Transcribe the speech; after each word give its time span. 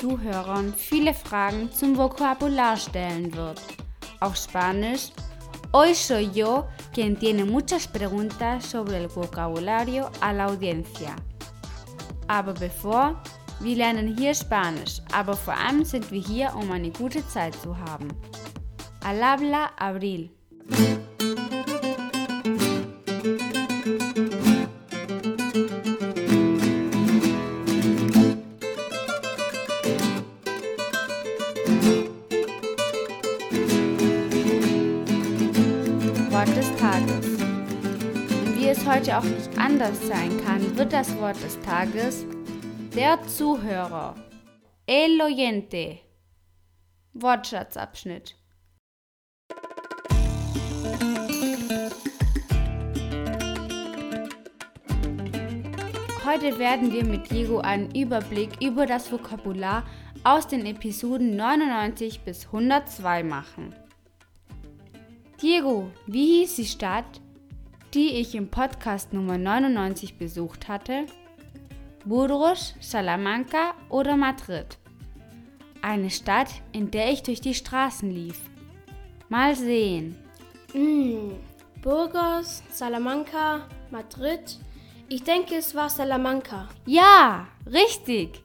Zuhörern 0.00 0.72
viele 0.74 1.12
Fragen 1.12 1.70
zum 1.72 1.94
Vokabular 1.94 2.74
stellen 2.78 3.34
wird. 3.34 3.60
Auf 4.20 4.34
Spanisch, 4.34 5.12
hoy 5.74 5.94
soy 5.94 6.30
yo 6.32 6.64
quien 6.94 7.18
tiene 7.18 7.44
muchas 7.44 7.86
preguntas 7.86 8.64
sobre 8.64 8.96
el 8.96 9.08
vocabulario 9.14 10.10
a 10.22 10.32
la 10.32 10.46
audiencia. 10.46 11.14
Aber 12.28 12.54
bevor, 12.54 13.20
wir 13.60 13.76
lernen 13.76 14.16
hier 14.16 14.34
Spanisch, 14.34 15.02
aber 15.12 15.36
vor 15.36 15.54
allem 15.54 15.84
sind 15.84 16.10
wir 16.10 16.22
hier, 16.22 16.54
um 16.54 16.72
eine 16.72 16.90
gute 16.90 17.26
Zeit 17.28 17.54
zu 17.56 17.76
haben. 17.76 18.08
Al 19.04 19.22
habla 19.22 19.70
Abril. 19.76 20.30
Wort 36.40 36.56
des 36.56 36.74
Tages. 36.76 37.26
Und 37.42 38.58
wie 38.58 38.68
es 38.68 38.86
heute 38.86 39.18
auch 39.18 39.24
nicht 39.24 39.58
anders 39.58 40.08
sein 40.08 40.42
kann, 40.42 40.74
wird 40.74 40.90
das 40.90 41.14
Wort 41.18 41.36
des 41.42 41.60
Tages 41.60 42.24
der 42.96 43.18
Zuhörer. 43.26 44.14
El 44.86 45.20
oyente. 45.20 45.98
Wortschatzabschnitt. 47.12 48.36
Heute 56.24 56.58
werden 56.58 56.90
wir 56.90 57.04
mit 57.04 57.30
Diego 57.30 57.58
einen 57.58 57.94
Überblick 57.94 58.62
über 58.62 58.86
das 58.86 59.12
Vokabular 59.12 59.84
aus 60.24 60.46
den 60.46 60.64
Episoden 60.64 61.36
99 61.36 62.20
bis 62.20 62.46
102 62.46 63.24
machen. 63.24 63.74
Diego, 65.42 65.90
wie 66.06 66.40
hieß 66.40 66.56
die 66.56 66.66
Stadt, 66.66 67.18
die 67.94 68.10
ich 68.16 68.34
im 68.34 68.48
Podcast 68.48 69.14
Nummer 69.14 69.38
99 69.38 70.18
besucht 70.18 70.68
hatte? 70.68 71.06
Burgos, 72.04 72.74
Salamanca 72.78 73.72
oder 73.88 74.18
Madrid? 74.18 74.76
Eine 75.80 76.10
Stadt, 76.10 76.48
in 76.72 76.90
der 76.90 77.10
ich 77.10 77.22
durch 77.22 77.40
die 77.40 77.54
Straßen 77.54 78.10
lief. 78.10 78.38
Mal 79.30 79.56
sehen. 79.56 80.14
Mm, 80.74 81.30
Burgos, 81.80 82.62
Salamanca, 82.70 83.66
Madrid. 83.90 84.58
Ich 85.08 85.24
denke, 85.24 85.54
es 85.54 85.74
war 85.74 85.88
Salamanca. 85.88 86.68
Ja, 86.84 87.48
richtig. 87.64 88.42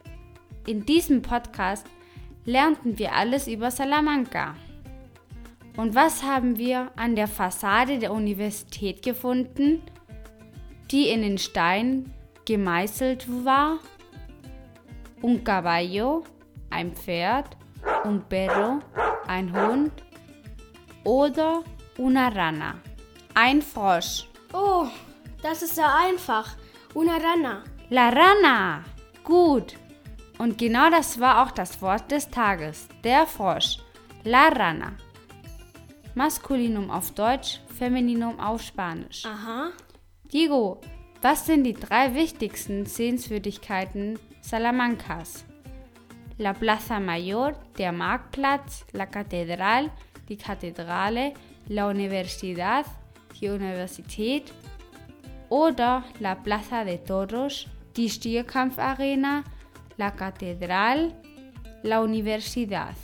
In 0.65 0.85
diesem 0.85 1.21
Podcast 1.21 1.87
lernten 2.45 2.97
wir 2.97 3.13
alles 3.13 3.49
über 3.49 3.69
Salamanca. 3.69 4.55
Und 5.77 5.93
was 5.93 6.23
haben 6.23 6.57
wir 6.57 6.91
an 6.95 7.15
der 7.15 7.27
Fassade 7.27 7.99
der 7.99 8.13
Universität 8.13 9.01
gefunden, 9.01 9.81
die 10.91 11.09
in 11.09 11.21
den 11.21 11.37
Stein 11.37 12.13
gemeißelt 12.45 13.27
war? 13.43 13.79
Un 15.21 15.43
caballo, 15.43 16.23
ein 16.69 16.93
Pferd, 16.93 17.57
un 18.05 18.23
perro, 18.29 18.79
ein 19.27 19.51
Hund 19.53 19.91
oder 21.03 21.63
una 21.97 22.29
rana, 22.29 22.75
ein 23.33 23.61
Frosch. 23.61 24.27
Oh, 24.53 24.87
das 25.41 25.61
ist 25.61 25.77
ja 25.77 25.93
einfach. 25.95 26.55
Una 26.93 27.17
rana. 27.17 27.63
La 27.89 28.09
rana! 28.09 28.83
Gut. 29.23 29.75
Und 30.37 30.57
genau 30.57 30.89
das 30.89 31.19
war 31.19 31.43
auch 31.43 31.51
das 31.51 31.81
Wort 31.81 32.11
des 32.11 32.29
Tages, 32.29 32.87
der 33.03 33.25
Frosch. 33.25 33.77
La 34.23 34.47
rana. 34.47 34.93
Maskulinum 36.15 36.89
auf 36.91 37.11
Deutsch, 37.11 37.59
Femininum 37.77 38.39
auf 38.39 38.61
Spanisch. 38.61 39.25
Aha. 39.25 39.71
Diego, 40.31 40.79
was 41.21 41.45
sind 41.45 41.65
die 41.65 41.73
drei 41.73 42.13
wichtigsten 42.15 42.85
Sehenswürdigkeiten 42.85 44.17
Salamancas? 44.39 45.43
La 46.37 46.53
Plaza 46.53 47.01
Mayor, 47.01 47.53
der 47.77 47.91
Marktplatz, 47.91 48.85
la 48.93 49.05
Catedral, 49.05 49.91
die 50.29 50.37
Kathedrale, 50.37 51.33
la 51.67 51.89
Universidad, 51.89 52.85
die 53.41 53.49
Universität 53.49 54.53
oder 55.49 56.05
la 56.21 56.35
Plaza 56.35 56.85
de 56.85 56.97
Toros, 56.99 57.67
die 57.97 58.09
Stierkampfarena, 58.09 59.43
la 59.97 60.11
Catedral, 60.11 61.13
la 61.83 61.99
Universidad. 61.99 62.95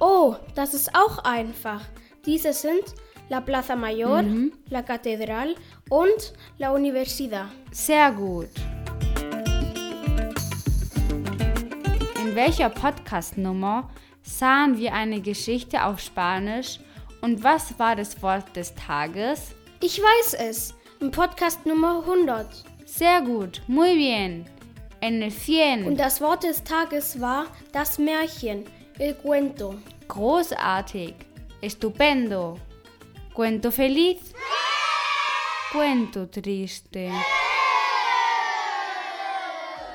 Oh, 0.00 0.34
das 0.56 0.74
ist 0.74 0.92
auch 0.96 1.18
einfach. 1.18 1.82
Diese 2.26 2.52
sind 2.52 2.82
la 3.28 3.40
Plaza 3.40 3.76
Mayor, 3.76 4.24
la 4.68 4.82
Catedral 4.82 5.54
und 5.88 6.32
la 6.58 6.72
Universidad. 6.72 7.46
Sehr 7.70 8.10
gut. 8.10 8.48
In 12.20 12.34
welcher 12.34 12.68
Podcast-Nummer 12.68 13.88
sahen 14.22 14.76
wir 14.76 14.92
eine 14.92 15.20
Geschichte 15.20 15.84
auf 15.84 16.00
Spanisch 16.00 16.80
und 17.20 17.44
was 17.44 17.78
war 17.78 17.94
das 17.94 18.20
Wort 18.22 18.56
des 18.56 18.74
Tages? 18.74 19.54
Ich 19.80 20.00
weiß 20.00 20.34
es. 20.48 20.74
Im 20.98 21.12
Podcast 21.12 21.64
Nummer 21.64 22.00
100. 22.00 22.46
Sehr 22.86 23.20
gut, 23.22 23.62
muy 23.68 23.94
bien. 23.94 24.46
En 25.00 25.22
el 25.22 25.30
100. 25.30 25.86
Und 25.86 26.00
das 26.00 26.20
Wort 26.20 26.42
des 26.42 26.64
Tages 26.64 27.20
war 27.20 27.46
das 27.72 27.98
Märchen, 27.98 28.64
el 28.98 29.14
cuento. 29.14 29.76
Großartig. 30.08 31.25
Estupendo. 31.60 32.58
Cuento 33.32 33.70
feliz. 33.70 34.34
Cuento 35.72 36.26
triste. 36.26 37.10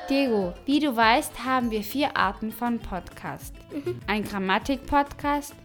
Diego, 0.09 0.53
wie 0.65 0.79
du 0.79 0.95
weißt, 0.95 1.45
haben 1.45 1.71
wir 1.71 1.83
vier 1.83 2.17
Arten 2.17 2.51
von 2.51 2.79
Podcast. 2.79 3.55
Ein 4.07 4.23
Grammatik-Podcast, 4.23 5.55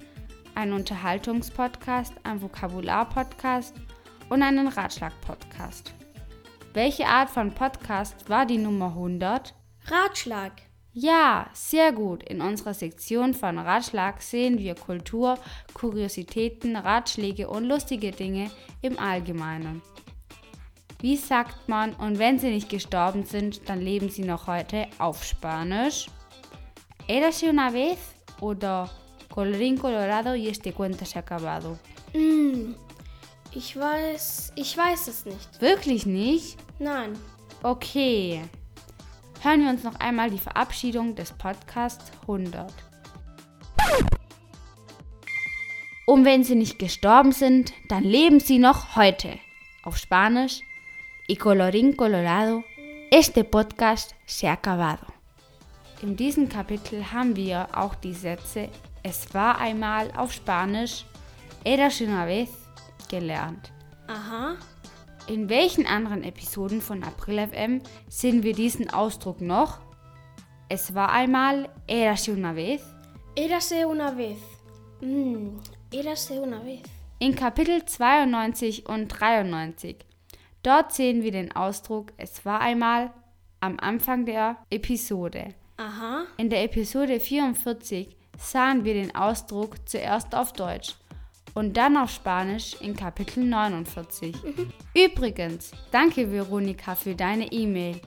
ein 0.55 0.73
Unterhaltungspodcast, 0.73 2.13
ein 2.23 2.41
Vokabular-Podcast 2.41 3.75
und 4.29 4.43
einen 4.43 4.69
Ratschlag-Podcast. 4.69 5.95
Welche 6.75 7.07
Art 7.07 7.31
von 7.31 7.53
Podcast 7.53 8.29
war 8.29 8.47
die 8.47 8.59
Nummer 8.59 8.89
100? 8.89 9.55
Ratschlag. 9.87 10.53
Ja, 10.99 11.51
sehr 11.53 11.93
gut. 11.93 12.23
In 12.23 12.41
unserer 12.41 12.73
Sektion 12.73 13.35
von 13.35 13.59
Ratschlag 13.59 14.23
sehen 14.23 14.59
wir 14.59 14.75
Kultur, 14.75 15.39
Kuriositäten, 15.75 16.75
Ratschläge 16.75 17.51
und 17.51 17.65
lustige 17.65 18.13
Dinge 18.13 18.51
im 18.81 18.99
Allgemeinen. 18.99 19.83
Wie 21.03 21.17
sagt 21.17 21.69
man, 21.69 21.93
und 21.97 22.19
wenn 22.19 22.39
sie 22.39 22.49
nicht 22.49 22.71
gestorben 22.71 23.27
sind, 23.27 23.69
dann 23.69 23.83
leben 23.83 24.09
sie 24.09 24.25
noch 24.25 24.47
heute 24.47 24.87
auf 24.97 25.23
Spanisch? 25.23 26.07
Érase 27.07 27.51
una 27.51 27.71
vez 27.71 27.99
oder 28.41 28.89
colorín 29.29 29.77
colorado 29.77 30.35
y 30.35 30.49
este 30.49 30.73
cuento 30.73 31.05
se 31.05 31.19
ha 31.19 31.21
acabado? 31.21 31.79
Mm, 32.15 32.75
ich 33.53 33.77
weiß, 33.77 34.55
ich 34.57 34.75
weiß 34.75 35.09
es 35.09 35.27
nicht. 35.27 35.61
Wirklich 35.61 36.07
nicht? 36.07 36.57
Nein. 36.79 37.13
Okay. 37.63 38.41
Hören 39.43 39.63
wir 39.63 39.71
uns 39.71 39.85
noch 39.85 39.95
einmal 40.01 40.31
die 40.31 40.39
Verabschiedung 40.39 41.15
des 41.15 41.33
Podcasts 41.33 42.11
100. 42.23 42.73
Und 46.07 46.25
wenn 46.25 46.45
sie 46.45 46.55
nicht 46.55 46.79
gestorben 46.79 47.33
sind, 47.33 47.73
dann 47.89 48.05
leben 48.05 48.41
sie 48.41 48.59
noch 48.59 48.97
heute. 48.97 49.39
Auf 49.83 49.97
Spanisch. 49.97 50.61
Y 51.29 51.37
colorín 51.37 51.97
colorado, 51.97 52.63
este 53.11 53.43
podcast 53.43 54.15
se 54.27 54.49
ha 54.49 54.53
acabado. 54.53 55.07
In 56.03 56.17
diesem 56.17 56.49
Kapitel 56.49 57.13
haben 57.13 57.35
wir 57.35 57.69
auch 57.73 57.97
die 57.97 58.15
Sätze 58.15 58.69
Es 59.03 59.33
war 59.35 59.59
einmal 59.59 60.11
auf 60.17 60.33
Spanisch, 60.33 61.05
Eras 61.65 62.01
una 62.01 62.27
vez 62.27 62.51
gelernt. 63.09 63.73
Aha. 64.09 64.57
In 65.29 65.49
welchen 65.49 65.87
anderen 65.87 66.23
Episoden 66.23 66.81
von 66.81 67.03
April 67.03 67.49
FM 67.49 67.81
sehen 68.09 68.45
wir 68.45 68.53
diesen 68.53 68.91
Ausdruck 68.91 69.41
noch? 69.41 69.81
Es 70.69 70.95
war 70.95 71.11
einmal 71.11 71.69
Érase 71.89 72.33
una 72.33 72.55
vez. 72.55 72.81
Érase 73.35 73.85
una 73.87 74.17
vez. 74.17 74.39
Mm, 75.01 75.59
érase 75.93 76.41
una 76.41 76.61
vez. 76.65 76.83
In 77.19 77.35
Kapitel 77.35 77.85
92 77.85 78.89
und 78.89 79.09
93. 79.09 79.97
Dort 80.63 80.93
sehen 80.93 81.25
wir 81.25 81.33
den 81.33 81.51
Ausdruck 81.57 82.13
Es 82.19 82.45
war 82.45 82.61
einmal 82.61 83.13
am 83.59 83.81
Anfang 83.81 84.27
der 84.27 84.59
Episode. 84.71 85.55
Aha. 85.77 86.27
In 86.37 86.51
der 86.51 86.63
Episode 86.63 87.19
44 87.19 88.17
sahen 88.39 88.85
wir 88.85 88.95
den 88.95 89.13
Ausdruck 89.17 89.89
zuerst 89.89 90.37
auf 90.37 90.53
Deutsch 90.53 90.95
und 91.57 91.79
dann 91.79 91.97
auf 91.97 92.11
Spanisch 92.11 92.77
in 92.81 92.95
Kapitel 92.95 93.43
49. 93.43 94.37
Übrigens, 94.95 95.71
danke 95.91 96.31
Veronika 96.31 96.95
für 96.95 97.15
deine 97.15 97.51
E-Mail. 97.51 97.99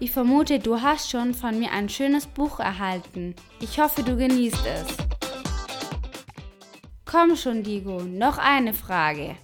Ich 0.00 0.10
vermute, 0.10 0.58
du 0.58 0.82
hast 0.82 1.08
schon 1.08 1.32
von 1.32 1.60
mir 1.60 1.70
ein 1.70 1.88
schönes 1.88 2.26
Buch 2.26 2.58
erhalten. 2.58 3.36
Ich 3.60 3.78
hoffe, 3.78 4.02
du 4.02 4.16
genießt 4.16 4.66
es. 4.66 4.96
Komm 7.04 7.36
schon, 7.36 7.62
Diego, 7.62 8.02
noch 8.02 8.36
eine 8.36 8.74
Frage. 8.74 9.36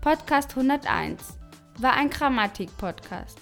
Podcast 0.00 0.56
101 0.56 1.38
war 1.78 1.92
ein 1.92 2.10
Grammatik-Podcast. 2.10 3.38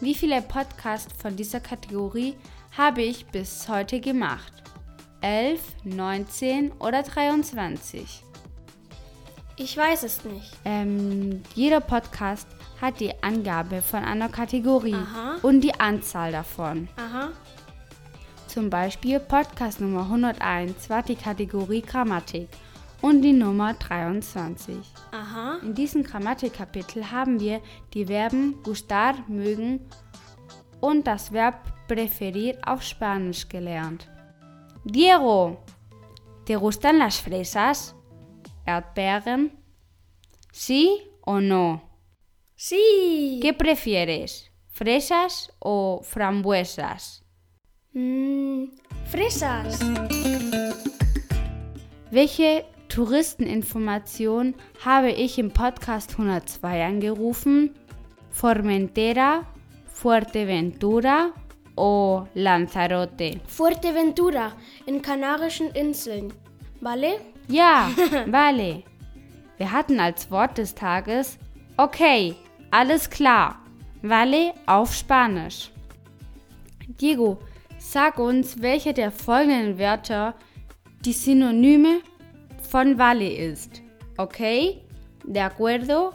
Wie 0.00 0.16
viele 0.16 0.42
Podcasts 0.42 1.14
von 1.22 1.36
dieser 1.36 1.60
Kategorie 1.60 2.34
habe 2.76 3.02
ich 3.02 3.24
bis 3.26 3.68
heute 3.68 4.00
gemacht? 4.00 4.52
11, 5.20 5.60
19 5.84 6.72
oder 6.72 7.04
23? 7.04 8.24
Ich 9.62 9.76
weiß 9.76 10.04
es 10.04 10.24
nicht. 10.24 10.56
Ähm, 10.64 11.42
jeder 11.54 11.80
Podcast 11.80 12.48
hat 12.80 12.98
die 12.98 13.12
Angabe 13.22 13.82
von 13.82 14.02
einer 14.02 14.30
Kategorie 14.30 14.94
Aha. 14.94 15.36
und 15.42 15.60
die 15.60 15.78
Anzahl 15.78 16.32
davon. 16.32 16.88
Aha. 16.96 17.28
Zum 18.46 18.70
Beispiel 18.70 19.20
Podcast 19.20 19.82
Nummer 19.82 20.04
101 20.04 20.88
war 20.88 21.02
die 21.02 21.14
Kategorie 21.14 21.82
Grammatik 21.82 22.48
und 23.02 23.20
die 23.20 23.34
Nummer 23.34 23.74
23. 23.74 24.76
Aha. 25.12 25.58
In 25.60 25.74
diesem 25.74 26.04
Grammatikkapitel 26.04 27.10
haben 27.10 27.38
wir 27.38 27.60
die 27.92 28.06
Verben 28.06 28.62
gustar, 28.62 29.16
mögen 29.28 29.86
und 30.80 31.06
das 31.06 31.34
Verb 31.34 31.70
preferir 31.86 32.56
auf 32.64 32.82
Spanisch 32.82 33.46
gelernt. 33.46 34.08
Diego, 34.84 35.58
¿te 36.46 36.56
gustan 36.56 36.96
las 36.96 37.18
fresas? 37.18 37.94
Erdbeeren? 38.66 39.58
¿Sí 40.52 41.02
o 41.22 41.40
no? 41.40 41.82
Sí. 42.56 43.38
¿Qué 43.42 43.54
prefieres? 43.54 44.50
¿Fresas 44.68 45.52
o 45.58 46.00
frambuesas? 46.02 47.24
Mm, 47.92 48.64
fresas. 49.06 49.80
Welche 52.10 52.64
Touristeninformation 52.88 54.54
habe 54.84 55.12
ich 55.12 55.38
im 55.38 55.50
Podcast 55.50 56.12
102 56.12 56.82
angerufen? 56.82 57.74
Formentera, 58.30 59.46
Fuerteventura 59.86 61.32
o 61.76 62.26
Lanzarote? 62.34 63.40
Fuerteventura 63.46 64.52
in 64.86 65.00
Kanarischen 65.02 65.70
Inseln. 65.74 66.32
¿Vale? 66.80 67.20
Ja, 67.48 67.90
vale. 68.26 68.84
Wir 69.58 69.72
hatten 69.72 70.00
als 70.00 70.30
Wort 70.30 70.58
des 70.58 70.74
Tages 70.74 71.38
okay, 71.80 72.34
alles 72.70 73.08
klar. 73.08 73.56
Vale 74.02 74.54
auf 74.66 74.94
Spanisch. 74.94 75.70
Diego, 77.00 77.38
sag 77.78 78.18
uns, 78.18 78.60
welche 78.60 78.92
der 78.92 79.10
folgenden 79.10 79.78
Wörter 79.78 80.34
die 81.04 81.12
Synonyme 81.12 82.00
von 82.70 82.98
vale 82.98 83.30
ist. 83.30 83.82
Okay, 84.18 84.82
de 85.24 85.40
acuerdo 85.42 86.12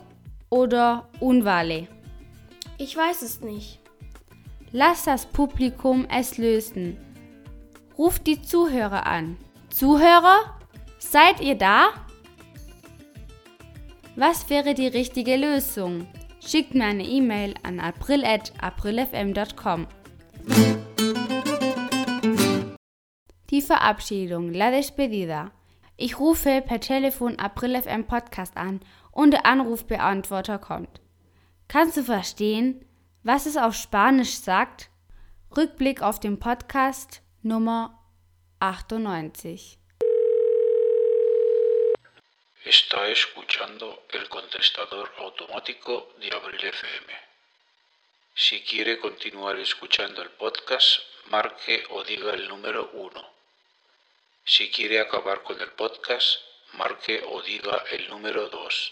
oder 0.50 1.10
un 1.20 1.44
vale. 1.44 1.88
Ich 2.78 2.96
weiß 2.96 3.22
es 3.24 3.42
nicht. 3.42 3.80
Lass 4.72 5.06
das 5.06 5.26
Publikum 5.26 6.06
es 6.10 6.38
lösen. 6.38 6.98
Ruft 7.98 8.28
die 8.28 8.42
Zuhörer 8.42 9.06
an. 9.06 9.38
Zuhörer, 9.76 10.58
seid 11.00 11.42
ihr 11.42 11.56
da? 11.56 11.90
Was 14.16 14.50
wäre 14.50 14.74
die 14.74 14.88
richtige 14.88 15.36
Lösung? 15.36 16.08
Schickt 16.40 16.76
mir 16.76 16.86
eine 16.86 17.04
E-Mail 17.04 17.56
an 17.62 17.82
april.aprilfm.com. 17.82 19.88
Die 23.50 23.62
Verabschiedung, 23.62 24.54
la 24.54 24.72
despedida. 24.72 25.52
Ich 25.98 26.20
rufe 26.20 26.64
per 26.66 26.80
Telefon 26.80 27.38
April 27.38 27.82
FM 27.82 28.08
Podcast 28.08 28.56
an 28.56 28.80
und 29.12 29.32
der 29.32 29.46
Anrufbeantworter 29.46 30.58
kommt. 30.58 31.02
Kannst 31.68 31.98
du 31.98 32.04
verstehen, 32.04 32.86
was 33.24 33.46
es 33.46 33.58
auf 33.58 33.76
Spanisch 33.76 34.38
sagt? 34.38 34.90
Rückblick 35.58 36.02
auf 36.02 36.22
den 36.22 36.40
Podcast 36.40 37.22
Nummer 37.42 38.05
98. 38.66 39.78
Está 42.64 43.08
escuchando 43.10 44.06
el 44.12 44.28
contestador 44.28 45.12
automático 45.20 46.14
de 46.20 46.36
Abril 46.36 46.66
FM. 46.66 47.14
Si 48.34 48.62
quiere 48.62 48.98
continuar 49.00 49.60
escuchando 49.60 50.24
el 50.24 50.32
podcast, 50.32 51.00
marque 51.30 51.84
o 51.92 52.04
diga 52.04 52.34
el 52.34 52.48
número 52.48 52.90
1. 52.94 53.30
Si 54.44 54.72
quiere 54.72 55.00
acabar 55.00 55.44
con 55.44 55.62
el 55.62 55.72
podcast, 55.74 56.40
marque 56.74 57.24
o 57.30 57.42
diga 57.44 57.84
el 57.92 58.10
número 58.10 58.50
2. 58.50 58.92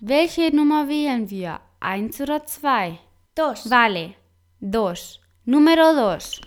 Welche 0.00 0.52
Nummer 0.52 0.86
wählen 0.86 1.28
wir? 1.28 1.60
Eins 1.80 2.20
oder 2.20 2.46
zwei? 2.46 3.00
Dos. 3.34 3.68
Vale, 3.68 4.16
dos. 4.60 5.20
Número 5.44 5.92
dos. 5.94 6.40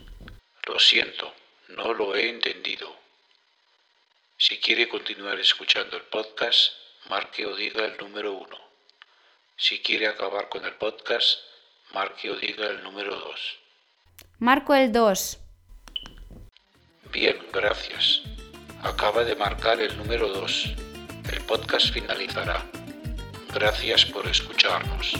Lo 0.67 0.79
siento, 0.79 1.33
no 1.75 1.93
lo 1.93 2.15
he 2.15 2.29
entendido. 2.29 2.95
Si 4.37 4.57
quiere 4.59 4.89
continuar 4.89 5.39
escuchando 5.39 5.97
el 5.97 6.03
podcast, 6.03 6.73
marque 7.09 7.45
o 7.45 7.55
diga 7.55 7.85
el 7.85 7.97
número 7.97 8.33
1. 8.33 8.57
Si 9.57 9.79
quiere 9.79 10.07
acabar 10.07 10.49
con 10.49 10.65
el 10.65 10.73
podcast, 10.75 11.39
marque 11.93 12.31
o 12.31 12.35
diga 12.35 12.67
el 12.67 12.83
número 12.83 13.15
2. 13.15 13.57
Marco 14.39 14.73
el 14.73 14.91
dos. 14.91 15.37
Bien, 17.11 17.37
gracias. 17.53 18.21
Acaba 18.81 19.23
de 19.23 19.35
marcar 19.35 19.79
el 19.79 19.95
número 19.97 20.27
2. 20.29 20.73
El 21.31 21.41
podcast 21.41 21.93
finalizará. 21.93 22.65
Gracias 23.53 24.05
por 24.05 24.25
escucharnos. 24.27 25.13